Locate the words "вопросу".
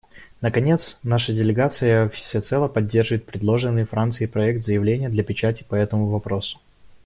6.09-6.59